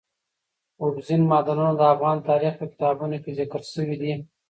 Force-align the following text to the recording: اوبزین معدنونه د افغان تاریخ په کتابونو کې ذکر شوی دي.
اوبزین 0.81 1.21
معدنونه 1.31 1.73
د 1.77 1.81
افغان 1.93 2.17
تاریخ 2.29 2.53
په 2.59 2.65
کتابونو 2.71 3.17
کې 3.23 3.31
ذکر 3.39 3.61
شوی 3.73 3.95
دي. 4.01 4.13